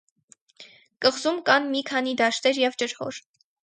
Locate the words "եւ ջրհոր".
2.67-3.27